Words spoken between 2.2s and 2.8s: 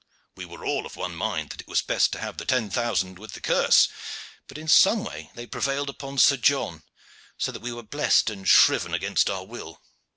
the ten